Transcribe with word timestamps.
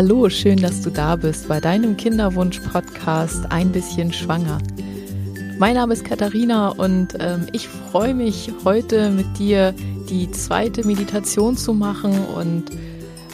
Hallo, 0.00 0.30
schön, 0.30 0.62
dass 0.62 0.82
du 0.82 0.90
da 0.90 1.16
bist 1.16 1.48
bei 1.48 1.58
deinem 1.58 1.96
Kinderwunsch-Podcast 1.96 3.50
Ein 3.50 3.72
bisschen 3.72 4.12
schwanger. 4.12 4.58
Mein 5.58 5.74
Name 5.74 5.92
ist 5.92 6.04
Katharina 6.04 6.68
und 6.68 7.16
ähm, 7.18 7.48
ich 7.50 7.66
freue 7.66 8.14
mich 8.14 8.52
heute 8.64 9.10
mit 9.10 9.40
dir 9.40 9.74
die 10.08 10.30
zweite 10.30 10.86
Meditation 10.86 11.56
zu 11.56 11.74
machen. 11.74 12.16
Und 12.26 12.66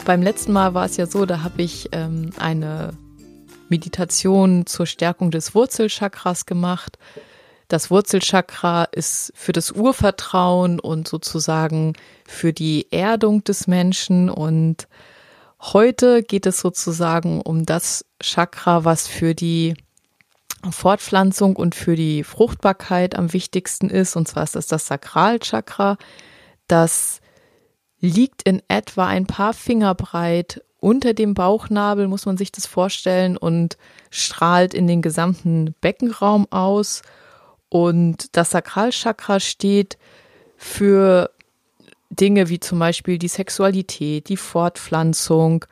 beim 0.05 0.23
letzten 0.23 0.53
Mal 0.53 0.73
war 0.73 0.87
es 0.87 0.97
ja 0.97 1.05
so, 1.05 1.27
da 1.27 1.43
habe 1.43 1.61
ich 1.61 1.89
ähm, 1.91 2.31
eine 2.39 2.93
Meditation 3.69 4.65
zur 4.65 4.87
Stärkung 4.87 5.29
des 5.29 5.53
Wurzelchakras 5.53 6.47
gemacht. 6.47 6.97
Das 7.67 7.91
Wurzelchakra 7.91 8.85
ist 8.85 9.31
für 9.35 9.51
das 9.51 9.71
Urvertrauen 9.71 10.79
und 10.79 11.07
sozusagen 11.07 11.93
für 12.25 12.53
die 12.53 12.87
Erdung 12.89 13.43
des 13.43 13.67
Menschen 13.67 14.31
und 14.31 14.87
Heute 15.59 16.23
geht 16.23 16.45
es 16.45 16.59
sozusagen 16.59 17.41
um 17.41 17.65
das 17.65 18.05
Chakra, 18.21 18.85
was 18.85 19.07
für 19.07 19.33
die 19.33 19.75
Fortpflanzung 20.69 21.55
und 21.55 21.75
für 21.75 21.95
die 21.95 22.23
Fruchtbarkeit 22.23 23.15
am 23.15 23.33
wichtigsten 23.33 23.89
ist. 23.89 24.15
Und 24.15 24.27
zwar 24.27 24.43
ist 24.43 24.55
das 24.55 24.67
das 24.67 24.87
Sakralchakra. 24.87 25.97
Das 26.67 27.21
liegt 27.99 28.43
in 28.43 28.61
etwa 28.67 29.07
ein 29.07 29.25
paar 29.25 29.53
Finger 29.53 29.95
breit 29.95 30.61
unter 30.79 31.13
dem 31.13 31.33
Bauchnabel, 31.33 32.07
muss 32.07 32.25
man 32.25 32.37
sich 32.37 32.51
das 32.51 32.67
vorstellen, 32.67 33.37
und 33.37 33.77
strahlt 34.11 34.73
in 34.73 34.85
den 34.85 35.01
gesamten 35.01 35.73
Beckenraum 35.81 36.47
aus. 36.51 37.01
Und 37.69 38.35
das 38.37 38.51
Sakralchakra 38.51 39.39
steht 39.39 39.97
für 40.57 41.31
Dinge 42.15 42.49
wie 42.49 42.59
zum 42.59 42.79
Beispiel 42.79 43.17
die 43.17 43.27
Sexualität, 43.27 44.29
die 44.29 44.37
Fortpflanzung, 44.37 45.65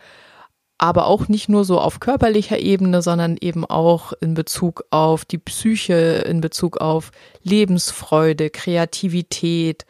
aber 0.78 1.08
auch 1.08 1.28
nicht 1.28 1.50
nur 1.50 1.66
so 1.66 1.80
auf 1.80 2.00
körperlicher 2.00 2.60
Ebene, 2.60 3.02
sondern 3.02 3.38
eben 3.40 3.66
auch 3.66 4.14
in 4.20 4.34
Bezug 4.34 4.84
auf 4.90 5.24
die 5.24 5.38
Psyche, 5.38 6.24
in 6.28 6.42
Bezug 6.42 6.78
auf 6.78 7.12
Lebensfreude, 7.44 8.50
Kreativität, 8.50 9.86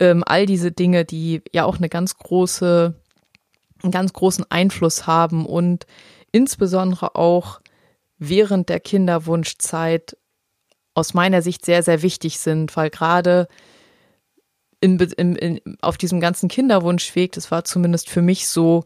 ähm, 0.00 0.22
all 0.26 0.46
diese 0.46 0.72
Dinge, 0.72 1.04
die 1.04 1.42
ja 1.52 1.64
auch 1.64 1.78
eine 1.78 1.88
ganz 1.88 2.16
große, 2.16 2.94
einen 3.82 3.92
ganz 3.92 4.12
großen 4.12 4.44
Einfluss 4.50 5.06
haben 5.06 5.46
und 5.46 5.86
insbesondere 6.32 7.14
auch 7.14 7.60
während 8.18 8.68
der 8.68 8.80
Kinderwunschzeit 8.80 10.16
aus 10.94 11.14
meiner 11.14 11.42
Sicht 11.42 11.64
sehr, 11.64 11.82
sehr 11.82 12.02
wichtig 12.02 12.38
sind, 12.38 12.76
weil 12.76 12.90
gerade 12.90 13.48
in, 14.80 14.98
in, 14.98 15.36
in, 15.36 15.76
auf 15.80 15.98
diesem 15.98 16.20
ganzen 16.20 16.48
Kinderwunschweg, 16.48 17.32
das 17.32 17.50
war 17.50 17.64
zumindest 17.64 18.08
für 18.08 18.22
mich 18.22 18.48
so, 18.48 18.84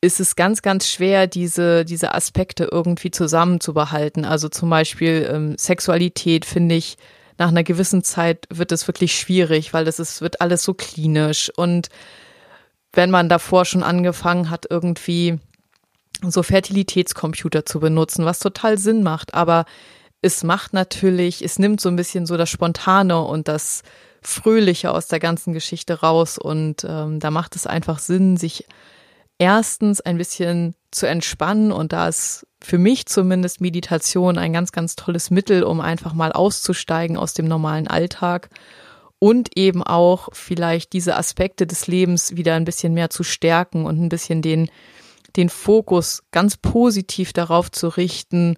ist 0.00 0.20
es 0.20 0.36
ganz, 0.36 0.62
ganz 0.62 0.88
schwer, 0.88 1.26
diese, 1.26 1.84
diese 1.84 2.14
Aspekte 2.14 2.68
irgendwie 2.70 3.10
zusammenzubehalten. 3.10 4.24
Also 4.24 4.48
zum 4.48 4.68
Beispiel 4.70 5.28
ähm, 5.32 5.56
Sexualität 5.58 6.44
finde 6.44 6.74
ich, 6.74 6.96
nach 7.38 7.48
einer 7.48 7.64
gewissen 7.64 8.04
Zeit 8.04 8.46
wird 8.50 8.70
es 8.70 8.86
wirklich 8.86 9.18
schwierig, 9.18 9.72
weil 9.72 9.84
das 9.84 9.98
ist, 9.98 10.20
wird 10.20 10.40
alles 10.40 10.62
so 10.62 10.74
klinisch. 10.74 11.50
Und 11.56 11.88
wenn 12.92 13.10
man 13.10 13.28
davor 13.28 13.64
schon 13.64 13.82
angefangen 13.82 14.50
hat, 14.50 14.66
irgendwie 14.70 15.38
so 16.22 16.42
Fertilitätscomputer 16.42 17.66
zu 17.66 17.80
benutzen, 17.80 18.24
was 18.24 18.38
total 18.38 18.78
Sinn 18.78 19.02
macht, 19.02 19.34
aber 19.34 19.64
es 20.22 20.42
macht 20.42 20.72
natürlich, 20.72 21.44
es 21.44 21.58
nimmt 21.58 21.80
so 21.80 21.88
ein 21.88 21.96
bisschen 21.96 22.24
so 22.24 22.36
das 22.36 22.50
Spontane 22.50 23.20
und 23.20 23.48
das 23.48 23.82
Fröhliche 24.24 24.90
aus 24.90 25.06
der 25.06 25.20
ganzen 25.20 25.52
Geschichte 25.52 26.00
raus. 26.00 26.38
Und 26.38 26.84
ähm, 26.88 27.20
da 27.20 27.30
macht 27.30 27.56
es 27.56 27.66
einfach 27.66 27.98
Sinn, 27.98 28.36
sich 28.36 28.66
erstens 29.38 30.00
ein 30.00 30.18
bisschen 30.18 30.74
zu 30.90 31.06
entspannen. 31.06 31.72
Und 31.72 31.92
da 31.92 32.08
ist 32.08 32.46
für 32.62 32.78
mich 32.78 33.06
zumindest 33.06 33.60
Meditation 33.60 34.38
ein 34.38 34.52
ganz, 34.52 34.72
ganz 34.72 34.96
tolles 34.96 35.30
Mittel, 35.30 35.62
um 35.62 35.80
einfach 35.80 36.14
mal 36.14 36.32
auszusteigen 36.32 37.16
aus 37.16 37.34
dem 37.34 37.46
normalen 37.46 37.88
Alltag 37.88 38.48
und 39.24 39.56
eben 39.56 39.82
auch 39.82 40.28
vielleicht 40.32 40.92
diese 40.92 41.16
Aspekte 41.16 41.66
des 41.66 41.86
Lebens 41.86 42.36
wieder 42.36 42.56
ein 42.56 42.66
bisschen 42.66 42.92
mehr 42.92 43.10
zu 43.10 43.22
stärken 43.22 43.86
und 43.86 43.98
ein 43.98 44.10
bisschen 44.10 44.42
den, 44.42 44.70
den 45.36 45.48
Fokus 45.48 46.22
ganz 46.30 46.58
positiv 46.58 47.32
darauf 47.32 47.70
zu 47.70 47.88
richten, 47.88 48.56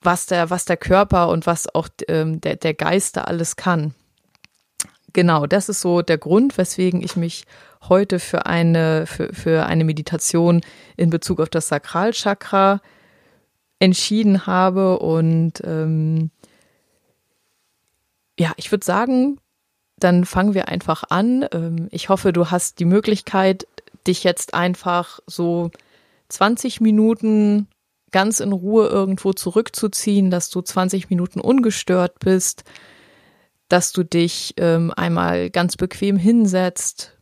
was 0.00 0.26
der, 0.26 0.50
was 0.50 0.64
der 0.64 0.76
Körper 0.76 1.28
und 1.28 1.46
was 1.46 1.72
auch 1.74 1.88
ähm, 2.08 2.40
der, 2.40 2.56
der 2.56 2.74
Geist 2.74 3.16
da 3.16 3.22
alles 3.22 3.54
kann. 3.54 3.94
Genau, 5.16 5.46
das 5.46 5.70
ist 5.70 5.80
so 5.80 6.02
der 6.02 6.18
Grund, 6.18 6.58
weswegen 6.58 7.00
ich 7.00 7.16
mich 7.16 7.46
heute 7.88 8.18
für 8.18 8.44
eine, 8.44 9.06
für, 9.06 9.32
für 9.32 9.64
eine 9.64 9.82
Meditation 9.82 10.60
in 10.98 11.08
Bezug 11.08 11.40
auf 11.40 11.48
das 11.48 11.68
Sakralchakra 11.68 12.82
entschieden 13.78 14.46
habe. 14.46 14.98
Und 14.98 15.54
ähm, 15.64 16.30
ja, 18.38 18.52
ich 18.56 18.70
würde 18.70 18.84
sagen, 18.84 19.38
dann 19.98 20.26
fangen 20.26 20.52
wir 20.52 20.68
einfach 20.68 21.04
an. 21.08 21.46
Ähm, 21.50 21.88
ich 21.92 22.10
hoffe, 22.10 22.34
du 22.34 22.50
hast 22.50 22.78
die 22.78 22.84
Möglichkeit, 22.84 23.66
dich 24.06 24.22
jetzt 24.22 24.52
einfach 24.52 25.20
so 25.26 25.70
20 26.28 26.82
Minuten 26.82 27.68
ganz 28.12 28.40
in 28.40 28.52
Ruhe 28.52 28.88
irgendwo 28.88 29.32
zurückzuziehen, 29.32 30.30
dass 30.30 30.50
du 30.50 30.60
20 30.60 31.08
Minuten 31.08 31.40
ungestört 31.40 32.18
bist, 32.18 32.64
dass 33.68 33.92
du 33.92 34.04
dich 34.04 34.54
ähm, 34.58 34.92
einmal 34.96 35.50
ganz 35.50 35.76
bequem 35.76 36.16
hinsetzt. 36.16 37.16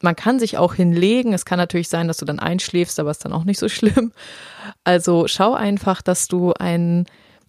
Man 0.00 0.16
kann 0.16 0.38
sich 0.38 0.58
auch 0.58 0.74
hinlegen. 0.74 1.32
Es 1.32 1.44
kann 1.44 1.58
natürlich 1.58 1.88
sein, 1.88 2.08
dass 2.08 2.16
du 2.16 2.24
dann 2.24 2.40
einschläfst, 2.40 2.98
aber 2.98 3.10
ist 3.10 3.24
dann 3.24 3.32
auch 3.32 3.44
nicht 3.44 3.58
so 3.58 3.68
schlimm. 3.70 4.12
Also 4.84 5.26
schau 5.28 5.54
einfach, 5.54 6.02
dass 6.02 6.28
du 6.28 6.52
ein, 6.54 7.06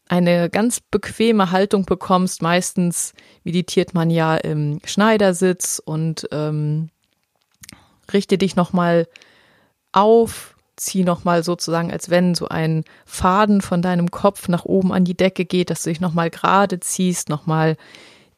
eine 0.08 0.50
ganz 0.50 0.80
bequeme 0.80 1.52
Haltung 1.52 1.86
bekommst. 1.86 2.42
Meistens 2.42 3.14
meditiert 3.44 3.94
man 3.94 4.10
ja 4.10 4.36
im 4.36 4.80
Schneidersitz 4.86 5.82
und 5.84 6.28
ähm, 6.32 6.90
richte 8.12 8.38
dich 8.38 8.56
nochmal 8.56 9.08
auf, 9.94 10.53
zieh 10.76 11.04
nochmal 11.04 11.44
sozusagen, 11.44 11.92
als 11.92 12.10
wenn 12.10 12.36
so 12.36 12.48
ein 12.48 12.84
Faden 13.06 13.62
von 13.62 13.82
deinem 13.82 14.12
Kopf 14.12 14.48
nach 14.48 14.66
oben 14.66 14.92
an 14.92 15.06
die 15.06 15.18
Decke 15.18 15.46
geht, 15.46 15.70
dass 15.70 15.84
du 15.84 15.90
dich 15.90 16.02
nochmal 16.02 16.30
gerade 16.30 16.80
ziehst, 16.80 17.30
nochmal 17.30 17.78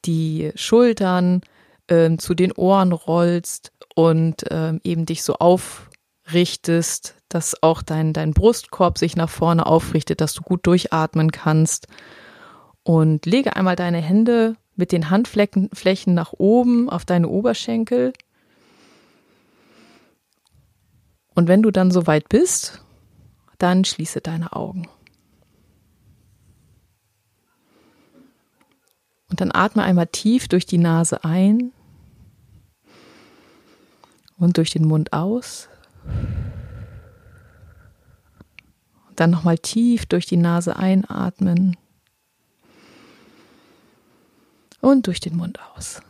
die 0.05 0.51
Schultern 0.55 1.41
ähm, 1.87 2.19
zu 2.19 2.33
den 2.33 2.51
Ohren 2.51 2.91
rollst 2.91 3.71
und 3.95 4.43
ähm, 4.49 4.81
eben 4.83 5.05
dich 5.05 5.23
so 5.23 5.35
aufrichtest, 5.35 7.15
dass 7.29 7.61
auch 7.63 7.81
dein, 7.81 8.13
dein 8.13 8.33
Brustkorb 8.33 8.97
sich 8.97 9.15
nach 9.15 9.29
vorne 9.29 9.65
aufrichtet, 9.65 10.21
dass 10.21 10.33
du 10.33 10.41
gut 10.41 10.67
durchatmen 10.67 11.31
kannst. 11.31 11.87
Und 12.83 13.25
lege 13.25 13.55
einmal 13.55 13.75
deine 13.75 13.97
Hände 13.97 14.57
mit 14.75 14.91
den 14.91 15.09
Handflächen 15.09 16.13
nach 16.13 16.33
oben 16.33 16.89
auf 16.89 17.03
deine 17.03 17.29
Oberschenkel 17.29 18.13
Und 21.35 21.47
wenn 21.47 21.61
du 21.61 21.71
dann 21.71 21.91
soweit 21.91 22.29
bist, 22.29 22.81
dann 23.57 23.85
schließe 23.85 24.21
deine 24.21 24.53
Augen. 24.53 24.87
Und 29.29 29.41
dann 29.41 29.51
atme 29.53 29.83
einmal 29.83 30.07
tief 30.07 30.47
durch 30.47 30.65
die 30.65 30.77
Nase 30.77 31.23
ein 31.25 31.73
und 34.37 34.57
durch 34.57 34.69
den 34.69 34.85
Mund 34.85 35.11
aus. 35.11 35.67
Und 39.09 39.19
dann 39.19 39.31
nochmal 39.31 39.57
tief 39.57 40.05
durch 40.05 40.25
die 40.25 40.37
Nase 40.37 40.77
einatmen 40.77 41.75
und 44.79 45.07
durch 45.07 45.19
den 45.19 45.35
Mund 45.35 45.59
aus. 45.75 46.01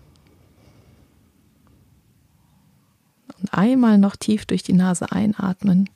Und 3.27 3.33
einmal 3.53 3.97
noch 3.97 4.15
tief 4.15 4.45
durch 4.45 4.63
die 4.63 4.73
Nase 4.73 5.11
einatmen 5.11 5.89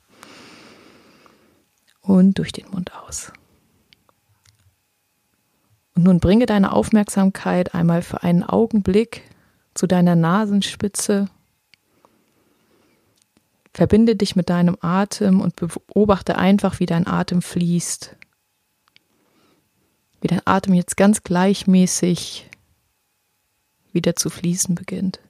und 2.00 2.38
durch 2.38 2.52
den 2.52 2.68
Mund 2.70 2.92
aus. 2.94 3.32
Und 5.94 6.04
nun 6.04 6.20
bringe 6.20 6.46
deine 6.46 6.72
Aufmerksamkeit 6.72 7.74
einmal 7.74 8.02
für 8.02 8.22
einen 8.22 8.42
Augenblick 8.42 9.22
zu 9.74 9.86
deiner 9.86 10.16
Nasenspitze. 10.16 11.28
Verbinde 13.72 14.16
dich 14.16 14.34
mit 14.34 14.50
deinem 14.50 14.76
Atem 14.80 15.40
und 15.40 15.56
beobachte 15.56 16.36
einfach, 16.36 16.80
wie 16.80 16.86
dein 16.86 17.06
Atem 17.06 17.42
fließt. 17.42 18.16
Wie 20.20 20.28
dein 20.28 20.42
Atem 20.44 20.74
jetzt 20.74 20.96
ganz 20.96 21.22
gleichmäßig 21.22 22.50
wieder 23.92 24.16
zu 24.16 24.30
fließen 24.30 24.74
beginnt. 24.74 25.20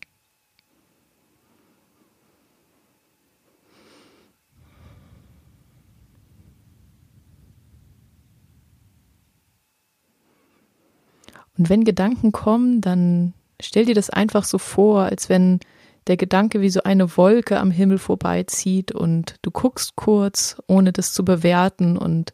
Und 11.60 11.68
wenn 11.68 11.84
Gedanken 11.84 12.32
kommen, 12.32 12.80
dann 12.80 13.34
stell 13.60 13.84
dir 13.84 13.94
das 13.94 14.08
einfach 14.08 14.44
so 14.44 14.56
vor, 14.56 15.02
als 15.02 15.28
wenn 15.28 15.60
der 16.06 16.16
Gedanke 16.16 16.62
wie 16.62 16.70
so 16.70 16.84
eine 16.84 17.18
Wolke 17.18 17.60
am 17.60 17.70
Himmel 17.70 17.98
vorbeizieht 17.98 18.92
und 18.92 19.34
du 19.42 19.50
guckst 19.50 19.94
kurz, 19.94 20.56
ohne 20.68 20.90
das 20.90 21.12
zu 21.12 21.22
bewerten 21.22 21.98
und 21.98 22.32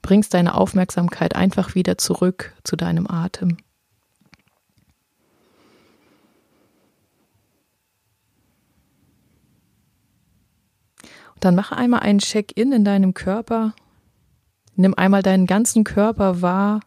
bringst 0.00 0.32
deine 0.32 0.54
Aufmerksamkeit 0.54 1.36
einfach 1.36 1.74
wieder 1.74 1.98
zurück 1.98 2.54
zu 2.64 2.76
deinem 2.76 3.06
Atem. 3.06 3.58
Und 11.34 11.44
dann 11.44 11.54
mache 11.54 11.76
einmal 11.76 12.00
einen 12.00 12.20
Check-in 12.20 12.72
in 12.72 12.86
deinem 12.86 13.12
Körper. 13.12 13.74
Nimm 14.76 14.94
einmal 14.94 15.22
deinen 15.22 15.46
ganzen 15.46 15.84
Körper 15.84 16.40
wahr, 16.40 16.80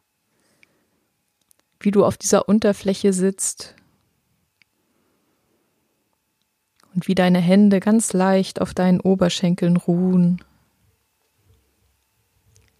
wie 1.79 1.91
du 1.91 2.05
auf 2.05 2.17
dieser 2.17 2.49
Unterfläche 2.49 3.13
sitzt 3.13 3.75
und 6.93 7.07
wie 7.07 7.15
deine 7.15 7.39
Hände 7.39 7.79
ganz 7.79 8.13
leicht 8.13 8.61
auf 8.61 8.73
deinen 8.73 8.99
Oberschenkeln 8.99 9.77
ruhen, 9.77 10.43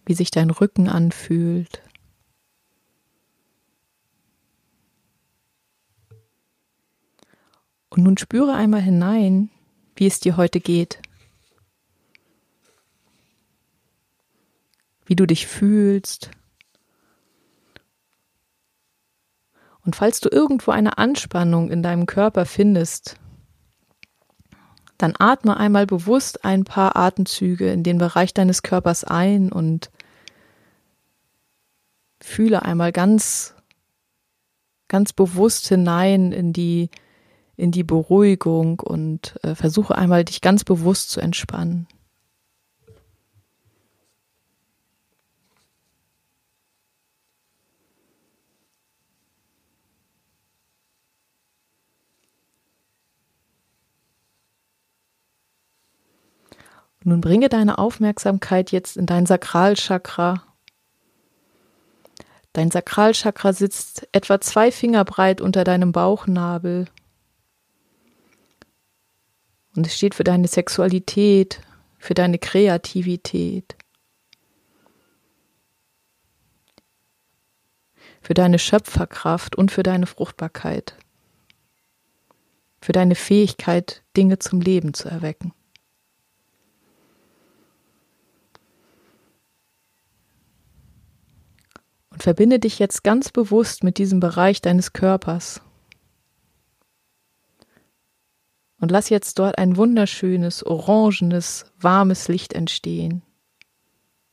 wie 0.04 0.14
sich 0.14 0.30
dein 0.30 0.50
Rücken 0.50 0.88
anfühlt. 0.88 1.82
Und 7.88 8.04
nun 8.04 8.18
spüre 8.18 8.54
einmal 8.54 8.82
hinein, 8.82 9.50
wie 9.96 10.06
es 10.06 10.20
dir 10.20 10.36
heute 10.36 10.60
geht. 10.60 11.00
Wie 15.06 15.16
du 15.16 15.26
dich 15.26 15.48
fühlst. 15.48 16.30
Und 19.84 19.96
falls 19.96 20.20
du 20.20 20.28
irgendwo 20.28 20.70
eine 20.70 20.98
Anspannung 20.98 21.70
in 21.70 21.82
deinem 21.82 22.06
Körper 22.06 22.44
findest, 22.46 23.16
dann 24.98 25.14
atme 25.18 25.56
einmal 25.56 25.86
bewusst 25.86 26.44
ein 26.44 26.64
paar 26.64 26.96
Atemzüge 26.96 27.70
in 27.72 27.82
den 27.82 27.98
Bereich 27.98 28.34
deines 28.34 28.62
Körpers 28.62 29.04
ein 29.04 29.50
und 29.50 29.90
fühle 32.20 32.62
einmal 32.62 32.92
ganz, 32.92 33.54
ganz 34.88 35.14
bewusst 35.14 35.68
hinein 35.68 36.32
in 36.32 36.52
die, 36.52 36.90
in 37.56 37.70
die 37.70 37.84
Beruhigung 37.84 38.80
und 38.80 39.36
äh, 39.42 39.54
versuche 39.54 39.96
einmal 39.96 40.24
dich 40.26 40.42
ganz 40.42 40.64
bewusst 40.64 41.10
zu 41.10 41.20
entspannen. 41.20 41.86
Nun 57.10 57.20
bringe 57.20 57.48
deine 57.48 57.78
Aufmerksamkeit 57.78 58.70
jetzt 58.70 58.96
in 58.96 59.04
dein 59.04 59.26
Sakralchakra. 59.26 60.44
Dein 62.52 62.70
Sakralchakra 62.70 63.52
sitzt 63.52 64.06
etwa 64.12 64.40
zwei 64.40 64.70
Finger 64.70 65.04
breit 65.04 65.40
unter 65.40 65.64
deinem 65.64 65.90
Bauchnabel. 65.90 66.86
Und 69.74 69.88
es 69.88 69.96
steht 69.96 70.14
für 70.14 70.22
deine 70.22 70.46
Sexualität, 70.46 71.60
für 71.98 72.14
deine 72.14 72.38
Kreativität, 72.38 73.74
für 78.20 78.34
deine 78.34 78.60
Schöpferkraft 78.60 79.56
und 79.56 79.72
für 79.72 79.82
deine 79.82 80.06
Fruchtbarkeit, 80.06 80.94
für 82.80 82.92
deine 82.92 83.16
Fähigkeit, 83.16 84.04
Dinge 84.16 84.38
zum 84.38 84.60
Leben 84.60 84.94
zu 84.94 85.08
erwecken. 85.08 85.52
Und 92.20 92.24
verbinde 92.24 92.58
dich 92.58 92.78
jetzt 92.78 93.02
ganz 93.02 93.30
bewusst 93.30 93.82
mit 93.82 93.96
diesem 93.96 94.20
Bereich 94.20 94.60
deines 94.60 94.92
Körpers. 94.92 95.62
Und 98.78 98.90
lass 98.90 99.08
jetzt 99.08 99.38
dort 99.38 99.56
ein 99.56 99.78
wunderschönes, 99.78 100.62
orangenes, 100.66 101.64
warmes 101.78 102.28
Licht 102.28 102.52
entstehen. 102.52 103.22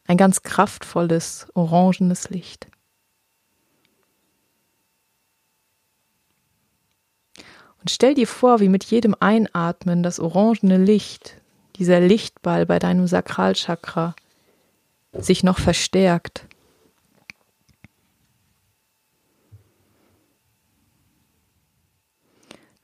Ein 0.06 0.18
ganz 0.18 0.42
kraftvolles, 0.42 1.48
orangenes 1.54 2.30
Licht. 2.30 2.68
Und 7.80 7.90
stell 7.90 8.16
dir 8.16 8.28
vor, 8.28 8.60
wie 8.60 8.68
mit 8.68 8.84
jedem 8.84 9.16
Einatmen 9.18 10.04
das 10.04 10.20
orangene 10.20 10.78
Licht, 10.78 11.40
dieser 11.78 12.02
Lichtball 12.02 12.66
bei 12.66 12.80
deinem 12.80 13.08
Sakralchakra, 13.08 14.14
sich 15.14 15.42
noch 15.42 15.58
verstärkt 15.58 16.47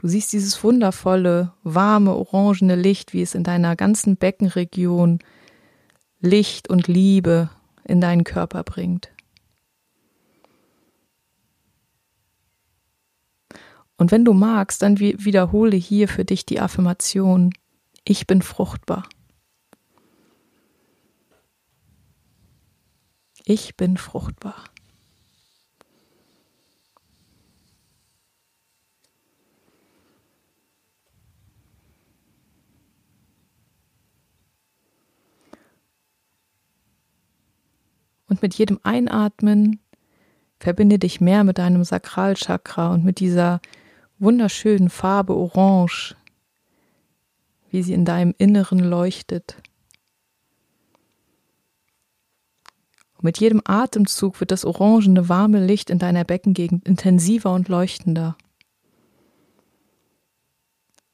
Du 0.04 0.10
siehst 0.10 0.34
dieses 0.34 0.62
wundervolle, 0.66 1.54
warme, 1.64 2.14
orangene 2.14 2.76
Licht, 2.76 3.14
wie 3.14 3.22
es 3.22 3.36
in 3.36 3.46
deiner 3.46 3.78
ganzen 3.78 4.18
Beckenregion 4.18 5.20
Licht 6.20 6.70
und 6.70 6.90
Liebe 6.90 7.50
in 7.86 8.02
deinen 8.02 8.26
Körper 8.26 8.66
bringt. 8.66 9.14
Und 13.96 14.12
wenn 14.12 14.26
du 14.26 14.34
magst, 14.34 14.82
dann 14.82 15.00
wiederhole 15.00 15.78
hier 15.78 16.10
für 16.10 16.26
dich 16.26 16.46
die 16.46 16.60
Affirmation, 16.60 17.54
ich 18.04 18.28
bin 18.28 18.42
fruchtbar. 18.42 19.08
Ich 23.46 23.78
bin 23.78 23.96
fruchtbar. 23.96 24.66
Und 38.34 38.42
mit 38.42 38.56
jedem 38.56 38.80
Einatmen 38.82 39.80
verbinde 40.60 40.98
dich 40.98 41.22
mehr 41.22 41.44
mit 41.44 41.60
deinem 41.60 41.84
Sakralchakra 41.84 42.92
und 42.92 43.06
mit 43.06 43.20
dieser 43.20 43.62
wunderschönen 44.18 44.90
Farbe 44.90 45.36
Orange, 45.36 46.16
wie 47.70 47.84
sie 47.84 47.94
in 47.94 48.06
deinem 48.06 48.34
Inneren 48.40 48.80
leuchtet. 48.80 49.62
Und 53.18 53.24
mit 53.26 53.40
jedem 53.40 53.62
Atemzug 53.66 54.40
wird 54.40 54.50
das 54.50 54.66
orangene 54.66 55.30
warme 55.30 55.64
Licht 55.64 55.92
in 55.92 56.00
deiner 56.00 56.24
Beckengegend 56.24 56.88
intensiver 56.88 57.54
und 57.54 57.70
leuchtender. 57.70 58.36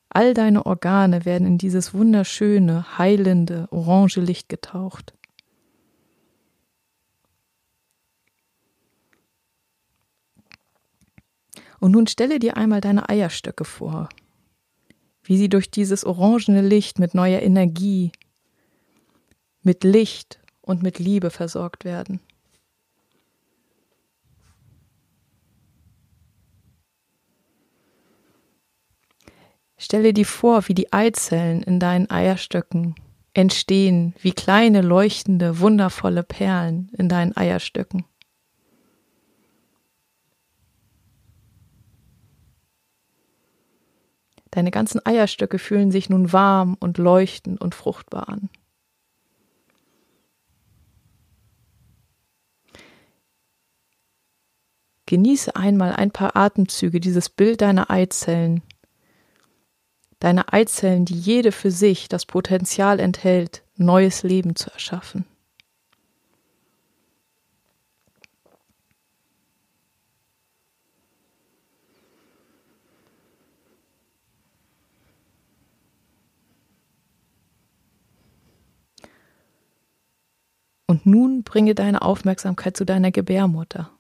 All 0.08 0.34
deine 0.34 0.66
Organe 0.66 1.26
werden 1.26 1.46
in 1.46 1.58
dieses 1.58 1.94
wunderschöne, 1.94 2.98
heilende, 2.98 3.68
orange 3.72 4.22
Licht 4.22 4.48
getaucht. 4.48 5.19
Und 11.80 11.92
nun 11.92 12.08
stelle 12.08 12.40
dir 12.40 12.58
einmal 12.58 12.82
deine 12.82 13.10
Eierstöcke 13.10 13.66
vor, 13.66 14.10
wie 15.24 15.38
sie 15.38 15.50
durch 15.50 15.72
dieses 15.72 16.06
orangene 16.06 16.62
Licht 16.62 17.00
mit 17.00 17.14
neuer 17.14 17.42
Energie, 17.42 18.12
mit 19.62 19.84
Licht 19.84 20.40
und 20.62 20.84
mit 20.84 21.00
Liebe 21.00 21.30
versorgt 21.30 21.86
werden. 21.86 22.20
Stelle 29.78 30.12
dir 30.12 30.26
vor, 30.26 30.68
wie 30.68 30.74
die 30.74 30.92
Eizellen 30.92 31.64
in 31.64 31.80
deinen 31.80 32.10
Eierstöcken 32.10 32.96
entstehen, 33.34 34.14
wie 34.22 34.34
kleine, 34.34 34.82
leuchtende, 34.82 35.60
wundervolle 35.60 36.24
Perlen 36.24 36.92
in 36.98 37.08
deinen 37.08 37.36
Eierstöcken. 37.38 38.04
Deine 44.52 44.72
ganzen 44.72 45.06
Eierstöcke 45.06 45.60
fühlen 45.60 45.92
sich 45.92 46.10
nun 46.10 46.34
warm 46.34 46.76
und 46.80 46.98
leuchtend 46.98 47.62
und 47.62 47.76
fruchtbar 47.76 48.30
an. 48.30 48.50
Genieße 55.06 55.56
einmal 55.56 55.94
ein 55.94 56.12
paar 56.12 56.36
Atemzüge 56.36 57.00
dieses 57.00 57.30
Bild 57.30 57.62
deiner 57.62 57.90
Eizellen. 57.90 58.62
Deine 60.20 60.54
Eizellen, 60.54 61.06
die 61.06 61.18
jede 61.18 61.52
für 61.52 61.72
sich 61.72 62.10
das 62.10 62.28
Potenzial 62.28 63.00
enthält, 63.00 63.64
neues 63.76 64.22
Leben 64.22 64.56
zu 64.56 64.70
erschaffen. 64.70 65.26
Und 80.90 81.06
nun 81.06 81.44
bringe 81.44 81.76
deine 81.76 82.02
Aufmerksamkeit 82.02 82.76
zu 82.76 82.84
deiner 82.84 83.12
Gebärmutter. 83.12 83.92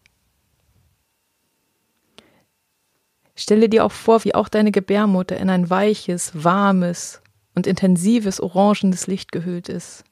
Stelle 3.35 3.69
dir 3.69 3.85
auch 3.85 3.91
vor, 3.91 4.23
wie 4.23 4.33
auch 4.33 4.49
deine 4.49 4.71
Gebärmutter 4.71 5.37
in 5.37 5.51
ein 5.51 5.69
weiches, 5.69 6.43
warmes 6.43 7.21
und 7.53 7.67
intensives 7.67 8.41
orangenes 8.41 9.05
Licht 9.05 9.31
gehüllt 9.31 9.69
ist. 9.69 10.03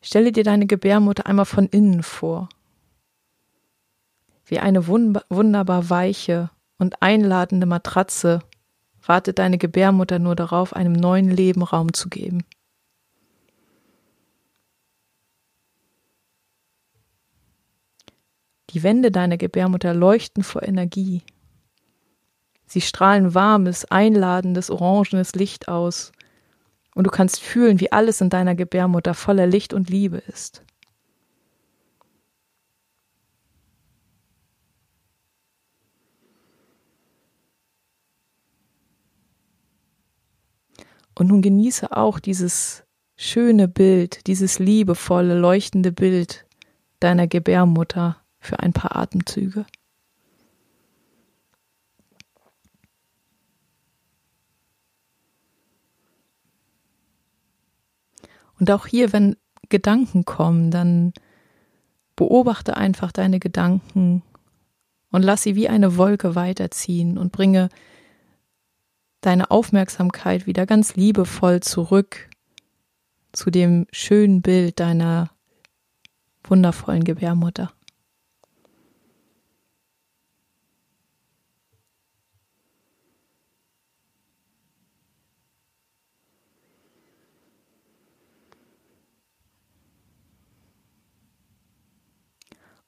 Stelle 0.00 0.32
dir 0.32 0.44
deine 0.44 0.66
Gebärmutter 0.66 1.26
einmal 1.26 1.44
von 1.44 1.66
innen 1.66 2.02
vor, 2.02 2.48
wie 4.46 4.60
eine 4.60 4.86
wunderbar 4.86 5.90
weiche 5.90 6.48
und 6.78 7.02
einladende 7.02 7.66
Matratze 7.66 8.40
wartet 9.06 9.38
deine 9.38 9.58
Gebärmutter 9.58 10.18
nur 10.18 10.36
darauf, 10.36 10.74
einem 10.74 10.92
neuen 10.92 11.30
Leben 11.30 11.62
Raum 11.62 11.92
zu 11.92 12.08
geben. 12.08 12.44
Die 18.70 18.82
Wände 18.82 19.10
deiner 19.10 19.36
Gebärmutter 19.36 19.92
leuchten 19.92 20.42
vor 20.42 20.62
Energie. 20.62 21.22
Sie 22.66 22.80
strahlen 22.80 23.34
warmes, 23.34 23.84
einladendes, 23.84 24.70
orangenes 24.70 25.34
Licht 25.34 25.68
aus, 25.68 26.12
und 26.94 27.04
du 27.06 27.10
kannst 27.10 27.40
fühlen, 27.40 27.80
wie 27.80 27.92
alles 27.92 28.20
in 28.20 28.30
deiner 28.30 28.54
Gebärmutter 28.54 29.14
voller 29.14 29.46
Licht 29.46 29.72
und 29.72 29.90
Liebe 29.90 30.18
ist. 30.18 30.62
Und 41.22 41.28
nun 41.28 41.40
genieße 41.40 41.96
auch 41.96 42.18
dieses 42.18 42.82
schöne 43.14 43.68
Bild, 43.68 44.26
dieses 44.26 44.58
liebevolle, 44.58 45.38
leuchtende 45.38 45.92
Bild 45.92 46.46
deiner 46.98 47.28
Gebärmutter 47.28 48.16
für 48.40 48.58
ein 48.58 48.72
paar 48.72 48.96
Atemzüge. 48.96 49.64
Und 58.58 58.68
auch 58.72 58.88
hier, 58.88 59.12
wenn 59.12 59.36
Gedanken 59.68 60.24
kommen, 60.24 60.72
dann 60.72 61.12
beobachte 62.16 62.76
einfach 62.76 63.12
deine 63.12 63.38
Gedanken 63.38 64.24
und 65.12 65.22
lass 65.22 65.44
sie 65.44 65.54
wie 65.54 65.68
eine 65.68 65.96
Wolke 65.96 66.34
weiterziehen 66.34 67.16
und 67.16 67.30
bringe 67.30 67.68
deine 69.22 69.50
Aufmerksamkeit 69.50 70.46
wieder 70.46 70.66
ganz 70.66 70.96
liebevoll 70.96 71.60
zurück 71.60 72.28
zu 73.32 73.50
dem 73.50 73.86
schönen 73.90 74.42
Bild 74.42 74.78
deiner 74.78 75.30
wundervollen 76.44 77.04
Gebärmutter. 77.04 77.72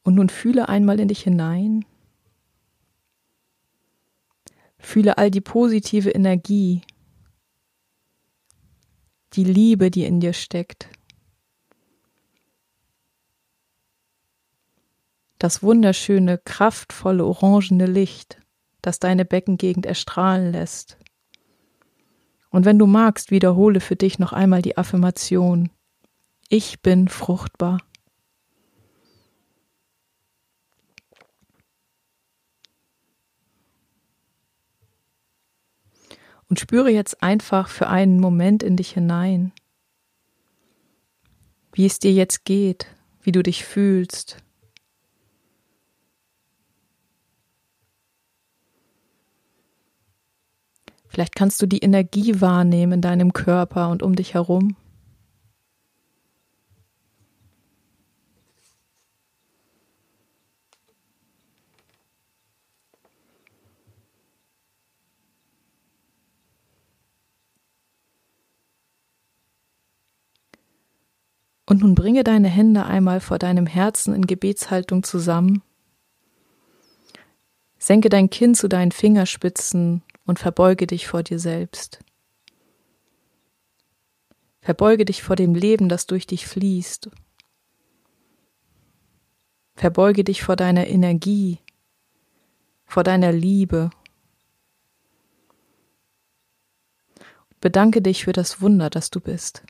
Und 0.02 0.16
nun 0.16 0.28
fühle 0.28 0.68
einmal 0.68 1.00
in 1.00 1.08
dich 1.08 1.22
hinein. 1.22 1.86
Fühle 4.84 5.16
all 5.16 5.30
die 5.30 5.40
positive 5.40 6.10
Energie, 6.10 6.82
die 9.32 9.44
Liebe, 9.44 9.90
die 9.90 10.04
in 10.04 10.20
dir 10.20 10.34
steckt. 10.34 10.88
Das 15.38 15.62
wunderschöne, 15.62 16.38
kraftvolle, 16.38 17.24
orangene 17.24 17.86
Licht, 17.86 18.40
das 18.82 18.98
deine 18.98 19.24
Beckengegend 19.24 19.86
erstrahlen 19.86 20.52
lässt. 20.52 20.98
Und 22.50 22.66
wenn 22.66 22.78
du 22.78 22.86
magst, 22.86 23.30
wiederhole 23.30 23.80
für 23.80 23.96
dich 23.96 24.18
noch 24.18 24.34
einmal 24.34 24.60
die 24.60 24.76
Affirmation. 24.76 25.70
Ich 26.50 26.82
bin 26.82 27.08
fruchtbar. 27.08 27.78
Und 36.48 36.60
spüre 36.60 36.90
jetzt 36.90 37.22
einfach 37.22 37.68
für 37.68 37.88
einen 37.88 38.20
Moment 38.20 38.62
in 38.62 38.76
dich 38.76 38.92
hinein, 38.92 39.52
wie 41.72 41.86
es 41.86 41.98
dir 41.98 42.12
jetzt 42.12 42.44
geht, 42.44 42.86
wie 43.22 43.32
du 43.32 43.42
dich 43.42 43.64
fühlst. 43.64 44.36
Vielleicht 51.06 51.36
kannst 51.36 51.62
du 51.62 51.66
die 51.66 51.78
Energie 51.78 52.40
wahrnehmen 52.40 52.94
in 52.94 53.00
deinem 53.00 53.32
Körper 53.32 53.88
und 53.88 54.02
um 54.02 54.16
dich 54.16 54.34
herum. 54.34 54.76
Und 71.66 71.80
nun 71.80 71.94
bringe 71.94 72.24
deine 72.24 72.48
Hände 72.48 72.84
einmal 72.84 73.20
vor 73.20 73.38
deinem 73.38 73.66
Herzen 73.66 74.14
in 74.14 74.26
Gebetshaltung 74.26 75.02
zusammen. 75.02 75.62
Senke 77.78 78.08
dein 78.08 78.30
Kinn 78.30 78.54
zu 78.54 78.68
deinen 78.68 78.92
Fingerspitzen 78.92 80.02
und 80.26 80.38
verbeuge 80.38 80.86
dich 80.86 81.06
vor 81.06 81.22
dir 81.22 81.38
selbst. 81.38 82.00
Verbeuge 84.60 85.04
dich 85.04 85.22
vor 85.22 85.36
dem 85.36 85.54
Leben, 85.54 85.90
das 85.90 86.06
durch 86.06 86.26
dich 86.26 86.46
fließt. 86.46 87.10
Verbeuge 89.74 90.24
dich 90.24 90.42
vor 90.42 90.56
deiner 90.56 90.86
Energie, 90.86 91.58
vor 92.86 93.02
deiner 93.02 93.32
Liebe. 93.32 93.90
Bedanke 97.60 98.00
dich 98.00 98.24
für 98.24 98.32
das 98.32 98.62
Wunder, 98.62 98.88
das 98.88 99.10
du 99.10 99.20
bist. 99.20 99.64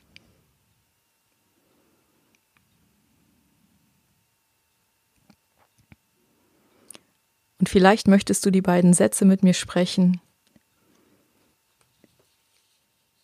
Und 7.65 7.69
vielleicht 7.69 8.07
möchtest 8.07 8.45
du 8.45 8.51
die 8.51 8.61
beiden 8.61 8.93
Sätze 8.93 9.25
mit 9.25 9.41
mir 9.41 9.55
sprechen. 9.55 10.21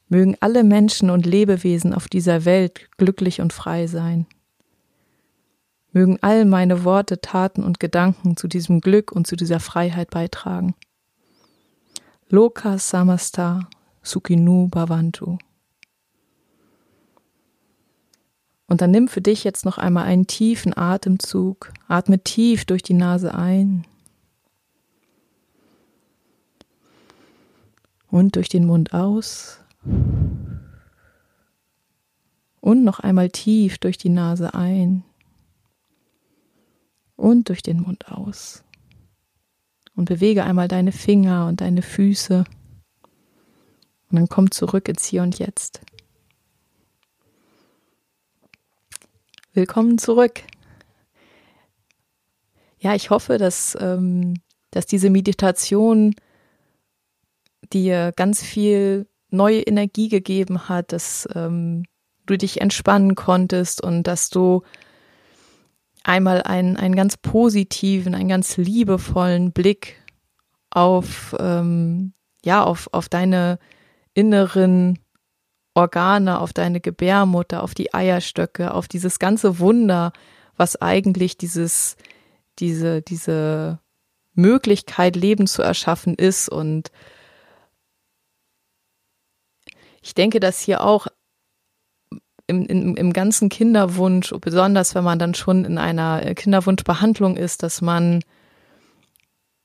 Mögen 0.10 0.36
alle 0.40 0.64
Menschen 0.64 1.12
und 1.12 1.28
Lebewesen 1.28 1.94
auf 1.94 2.08
dieser 2.08 2.44
Welt 2.44 2.90
glücklich 2.98 3.40
und 3.40 3.54
frei 3.54 3.86
sein. 3.86 4.26
Mögen 5.92 6.18
all 6.22 6.46
meine 6.46 6.84
Worte, 6.84 7.22
Taten 7.22 7.64
und 7.64 7.80
Gedanken 7.80 8.36
zu 8.36 8.48
diesem 8.48 8.82
Glück 8.82 9.12
und 9.12 9.28
zu 9.28 9.36
dieser 9.36 9.60
Freiheit 9.60 10.10
beitragen. 10.10 10.74
Loka 12.28 12.80
Samasta 12.80 13.70
Sukinu 14.02 14.70
Bhavantu. 14.70 15.38
Und 18.66 18.82
dann 18.82 18.90
nimm 18.90 19.08
für 19.08 19.22
dich 19.22 19.44
jetzt 19.44 19.66
noch 19.66 19.78
einmal 19.78 20.06
einen 20.06 20.26
tiefen 20.26 20.76
Atemzug, 20.76 21.72
atme 21.88 22.24
tief 22.24 22.66
durch 22.66 22.82
die 22.82 22.96
Nase 22.96 23.36
ein 23.36 23.86
Und 28.12 28.36
durch 28.36 28.50
den 28.50 28.66
Mund 28.66 28.94
aus. 28.94 29.60
Und 32.60 32.84
noch 32.84 33.00
einmal 33.00 33.30
tief 33.30 33.78
durch 33.78 33.98
die 33.98 34.10
Nase 34.10 34.54
ein. 34.54 35.04
Und 37.16 37.48
durch 37.48 37.64
den 37.64 37.82
Mund 37.82 38.10
aus. 38.10 38.64
Und 39.96 40.06
bewege 40.06 40.44
einmal 40.44 40.68
deine 40.68 40.92
Finger 40.92 41.48
und 41.48 41.62
deine 41.62 41.82
Füße. 41.82 42.44
Und 44.10 44.16
dann 44.16 44.28
komm 44.28 44.52
zurück 44.52 44.90
ins 44.90 45.06
Hier 45.06 45.24
und 45.24 45.40
Jetzt. 45.40 45.82
Willkommen 49.54 49.98
zurück. 49.98 50.44
Ja, 52.80 52.94
ich 52.94 53.10
hoffe, 53.10 53.38
dass, 53.38 53.78
ähm, 53.80 54.42
dass 54.72 54.86
diese 54.86 55.10
Meditation 55.10 56.16
dir 57.74 58.14
ganz 58.16 58.42
viel 58.44 59.08
neue 59.30 59.62
Energie 59.62 60.10
gegeben 60.10 60.70
hat, 60.70 60.92
dass 60.92 61.28
ähm, 61.34 61.84
du 62.26 62.38
dich 62.38 62.62
entspannen 62.62 63.16
konntest 63.16 63.82
und 63.82 64.04
dass 64.04 64.30
du 64.30 64.64
einmal 66.04 66.44
einen, 66.44 66.78
einen 66.78 66.96
ganz 66.96 67.18
positiven, 67.18 68.16
einen 68.16 68.30
ganz 68.30 68.58
liebevollen 68.58 69.52
Blick 69.52 70.02
auf, 70.70 71.36
ähm, 71.40 72.14
ja, 72.44 72.64
auf, 72.64 72.90
auf 72.92 73.10
deine 73.10 73.60
inneren 74.14 75.00
Organe, 75.74 76.40
auf 76.40 76.54
deine 76.54 76.82
Gebärmutter, 76.82 77.64
auf 77.64 77.74
die 77.74 77.94
Eierstöcke, 77.94 78.74
auf 78.74 78.88
dieses 78.88 79.20
ganze 79.20 79.60
Wunder, 79.60 80.12
was 80.58 80.82
eigentlich 80.82 81.38
dieses, 81.38 81.96
diese, 82.60 83.02
diese 83.02 83.80
Möglichkeit, 84.34 85.16
Leben 85.16 85.48
zu 85.48 85.62
erschaffen 85.62 86.16
ist. 86.16 86.50
Und 86.50 86.92
ich 90.02 90.14
denke, 90.14 90.40
dass 90.40 90.60
hier 90.60 90.84
auch 90.84 91.08
im, 92.48 92.66
im, 92.66 92.96
im 92.96 93.14
ganzen 93.14 93.50
Kinderwunsch, 93.50 94.34
besonders 94.42 94.96
wenn 94.96 95.04
man 95.04 95.20
dann 95.20 95.34
schon 95.34 95.64
in 95.64 95.78
einer 95.78 96.34
Kinderwunschbehandlung 96.36 97.38
ist, 97.38 97.64
dass 97.64 97.82
man 97.82 98.24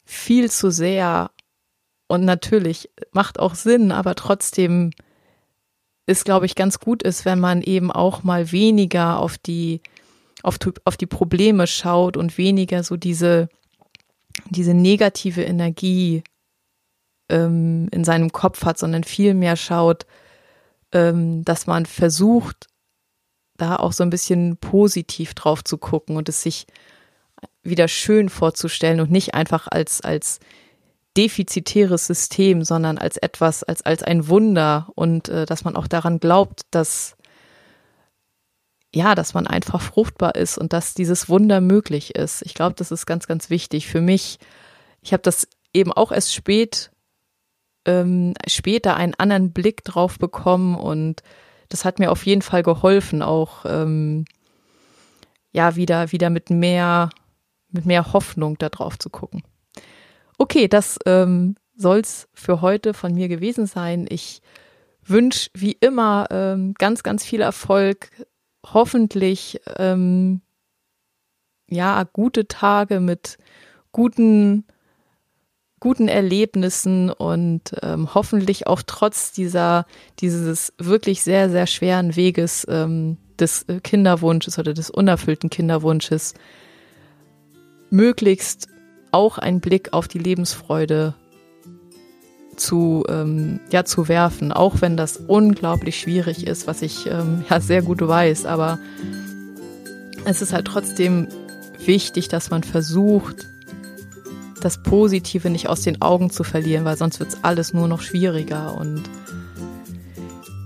viel 0.05 0.51
zu 0.51 0.71
sehr 0.71 1.31
und 2.09 2.25
natürlich 2.25 2.89
macht 3.11 3.41
auch 3.41 3.55
Sinn, 3.55 3.91
aber 3.91 4.15
trotzdem 4.15 4.93
ist, 6.07 6.25
glaube 6.25 6.47
ich, 6.47 6.55
ganz 6.55 6.79
gut 6.79 7.03
ist, 7.03 7.25
wenn 7.25 7.41
man 7.41 7.63
eben 7.63 7.91
auch 7.91 8.23
mal 8.23 8.53
weniger 8.53 9.19
auf 9.19 9.39
die, 9.39 9.81
auf, 10.45 10.59
auf 10.85 10.97
die 10.97 11.07
Probleme 11.07 11.67
schaut 11.67 12.17
und 12.17 12.39
weniger 12.39 12.85
so 12.85 12.97
diese, 12.97 13.49
diese 14.51 14.75
negative 14.75 15.43
Energie 15.43 16.23
ähm, 17.29 17.89
in 17.91 18.05
seinem 18.05 18.31
Kopf 18.31 18.65
hat, 18.65 18.79
sondern 18.79 19.03
viel 19.03 19.35
mehr 19.35 19.57
schaut, 19.57 20.07
ähm, 20.93 21.45
dass 21.45 21.67
man 21.67 21.87
versucht, 21.87 22.67
da 23.57 23.77
auch 23.77 23.93
so 23.93 24.03
ein 24.03 24.11
bisschen 24.11 24.59
positiv 24.59 25.35
drauf 25.35 25.65
zu 25.65 25.79
gucken 25.79 26.17
und 26.17 26.29
es 26.29 26.43
sich 26.43 26.67
wieder 27.63 27.89
schön 27.89 28.29
vorzustellen 28.29 29.01
und 29.01 29.11
nicht 29.11 29.35
einfach 29.35 29.67
als, 29.69 30.01
als 30.01 30.41
defizitäres 31.17 32.07
System, 32.07 32.63
sondern 32.63 32.99
als 32.99 33.17
etwas, 33.17 33.63
als, 33.65 33.83
als 33.83 34.03
ein 34.03 34.29
Wunder 34.29 34.89
und 34.95 35.29
äh, 35.29 35.47
dass 35.47 35.65
man 35.65 35.77
auch 35.77 35.87
daran 35.87 36.21
glaubt, 36.21 36.63
dass 36.71 37.17
ja, 38.95 39.15
dass 39.15 39.35
man 39.35 39.47
einfach 39.47 39.83
fruchtbar 39.83 40.37
ist 40.37 40.57
und 40.57 40.73
dass 40.73 40.95
dieses 40.95 41.29
Wunder 41.29 41.61
möglich 41.61 42.15
ist. 42.15 42.41
Ich 42.43 42.55
glaube, 42.55 42.77
das 42.79 42.91
ist 42.91 43.05
ganz, 43.05 43.27
ganz 43.27 43.51
wichtig 43.51 43.89
für 43.89 44.01
mich. 44.01 44.39
Ich 45.03 45.13
habe 45.13 45.23
das 45.23 45.49
eben 45.75 45.93
auch 45.93 46.13
erst 46.13 46.35
spät, 46.35 46.91
ähm, 47.87 48.35
später 48.47 48.97
einen 48.97 49.15
anderen 49.15 49.53
Blick 49.53 49.85
drauf 49.85 50.19
bekommen 50.19 50.75
und 50.75 51.23
das 51.69 51.85
hat 51.85 51.99
mir 51.99 52.11
auf 52.13 52.27
jeden 52.27 52.43
Fall 52.43 52.63
geholfen, 52.63 53.23
auch 53.23 53.65
ähm, 53.67 54.25
ja 55.53 55.77
wieder 55.77 56.13
wieder 56.13 56.31
mit 56.31 56.51
mehr 56.51 57.11
mit 57.69 57.87
mehr 57.87 58.13
Hoffnung 58.13 58.59
da 58.59 58.69
drauf 58.69 58.99
zu 58.99 59.11
gucken. 59.11 59.43
Okay, 60.39 60.69
das 60.69 60.99
ähm, 61.07 61.57
soll's 61.77 62.29
für 62.35 62.61
heute 62.61 62.95
von 62.95 63.15
mir 63.15 63.29
gewesen 63.29 63.67
sein. 63.67 64.07
Ich 64.09 64.43
wünsche 65.03 65.51
wie 65.55 65.73
immer 65.73 66.27
ähm, 66.31 66.75
ganz, 66.75 67.03
ganz 67.03 67.25
viel 67.25 67.41
Erfolg. 67.41 68.11
Hoffentlich 68.65 69.61
ähm, 69.77 70.43
ja 71.69 72.05
gute 72.05 72.49
Tage 72.49 73.01
mit 73.01 73.39
guten 73.93 74.67
guten 75.81 76.09
Erlebnissen 76.09 77.11
und 77.11 77.75
ähm, 77.83 78.15
hoffentlich 78.15 78.67
auch 78.67 78.83
trotz 78.87 79.33
dieser 79.33 79.87
dieses 80.21 80.73
wirklich 80.79 81.23
sehr 81.23 81.51
sehr 81.51 81.67
schweren 81.67 82.17
Weges 82.17 82.67
ähm, 82.69 83.19
des 83.39 83.67
Kinderwunsches 83.83 84.59
oder 84.59 84.73
des 84.73 84.91
unerfüllten 84.91 85.51
Kinderwunsches 85.51 86.35
möglichst 87.91 88.69
auch 89.13 89.39
einen 89.39 89.61
Blick 89.61 89.93
auf 89.93 90.09
die 90.09 90.19
Lebensfreude 90.19 91.15
zu, 92.57 93.05
ähm, 93.09 93.61
ja, 93.71 93.85
zu 93.85 94.09
werfen, 94.09 94.53
auch 94.53 94.81
wenn 94.81 94.97
das 94.97 95.19
unglaublich 95.19 95.99
schwierig 95.99 96.47
ist, 96.47 96.67
was 96.67 96.83
ich 96.83 97.07
ähm, 97.07 97.45
ja 97.51 97.61
sehr 97.61 97.83
gut 97.83 98.07
weiß. 98.07 98.47
Aber 98.47 98.79
es 100.25 100.43
ist 100.43 100.53
halt 100.53 100.67
trotzdem 100.67 101.29
wichtig, 101.85 102.29
dass 102.29 102.51
man 102.51 102.63
versucht, 102.63 103.47
das 104.61 104.83
Positive 104.83 105.51
nicht 105.51 105.69
aus 105.69 105.83
den 105.83 106.03
Augen 106.03 106.31
zu 106.31 106.45
verlieren, 106.45 106.85
weil 106.85 106.97
sonst 106.97 107.21
wird 107.21 107.31
es 107.31 107.45
alles 107.45 107.73
nur 107.73 107.89
noch 107.89 108.01
schwieriger. 108.01 108.77
Und 108.79 109.03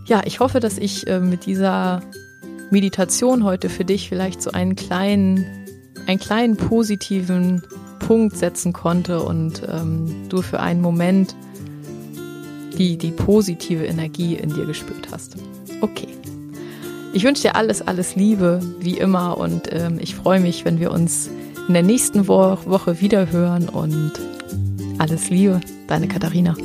ja, 0.06 0.22
ich 0.24 0.40
hoffe, 0.40 0.60
dass 0.60 0.78
ich 0.78 1.06
äh, 1.06 1.20
mit 1.20 1.46
dieser 1.46 2.02
Meditation 2.70 3.44
heute 3.44 3.68
für 3.68 3.84
dich 3.84 4.08
vielleicht 4.08 4.42
so 4.42 4.52
einen 4.52 4.76
kleinen, 4.76 5.44
einen 6.06 6.20
kleinen 6.20 6.56
positiven 6.56 7.62
Punkt 7.98 8.36
setzen 8.36 8.72
konnte 8.72 9.20
und 9.20 9.62
ähm, 9.68 10.28
du 10.28 10.42
für 10.42 10.60
einen 10.60 10.80
Moment 10.80 11.34
die, 12.78 12.96
die 12.96 13.10
positive 13.10 13.84
Energie 13.84 14.34
in 14.34 14.54
dir 14.54 14.66
gespürt 14.66 15.08
hast. 15.12 15.36
Okay. 15.80 16.08
Ich 17.12 17.24
wünsche 17.24 17.42
dir 17.42 17.56
alles, 17.56 17.82
alles 17.82 18.14
Liebe, 18.14 18.60
wie 18.78 18.96
immer, 18.96 19.36
und 19.36 19.68
ähm, 19.72 19.98
ich 20.00 20.14
freue 20.14 20.38
mich, 20.38 20.64
wenn 20.64 20.78
wir 20.78 20.92
uns 20.92 21.28
in 21.70 21.74
der 21.74 21.82
nächsten 21.84 22.26
Wo 22.26 22.58
Woche 22.64 23.00
wieder 23.00 23.30
hören 23.30 23.68
und 23.68 24.10
alles 24.98 25.30
Liebe, 25.30 25.60
deine 25.86 26.08
Katharina. 26.08 26.56